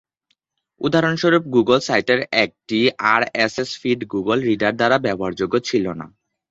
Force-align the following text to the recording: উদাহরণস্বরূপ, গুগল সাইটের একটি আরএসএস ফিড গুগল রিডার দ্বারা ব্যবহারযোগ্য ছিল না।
উদাহরণস্বরূপ, 0.81 1.43
গুগল 1.55 1.79
সাইটের 1.79 2.19
একটি 2.43 2.79
আরএসএস 3.13 3.69
ফিড 3.81 3.99
গুগল 4.13 4.37
রিডার 4.41 4.73
দ্বারা 4.75 4.97
ব্যবহারযোগ্য 5.05 5.55
ছিল 5.69 5.85
না। 5.93 6.05